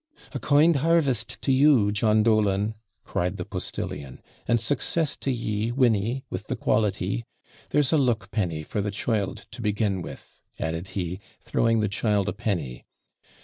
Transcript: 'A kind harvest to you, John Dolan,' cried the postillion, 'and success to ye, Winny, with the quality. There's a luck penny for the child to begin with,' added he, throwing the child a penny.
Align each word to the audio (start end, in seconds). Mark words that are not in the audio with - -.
'A 0.33 0.39
kind 0.39 0.77
harvest 0.77 1.39
to 1.43 1.51
you, 1.51 1.91
John 1.91 2.23
Dolan,' 2.23 2.73
cried 3.03 3.37
the 3.37 3.45
postillion, 3.45 4.19
'and 4.47 4.59
success 4.59 5.15
to 5.17 5.29
ye, 5.31 5.71
Winny, 5.71 6.25
with 6.27 6.47
the 6.47 6.55
quality. 6.55 7.23
There's 7.69 7.93
a 7.93 7.99
luck 7.99 8.31
penny 8.31 8.63
for 8.63 8.81
the 8.81 8.89
child 8.89 9.45
to 9.51 9.61
begin 9.61 10.01
with,' 10.01 10.41
added 10.59 10.87
he, 10.97 11.19
throwing 11.43 11.81
the 11.81 11.87
child 11.87 12.27
a 12.29 12.33
penny. 12.33 12.83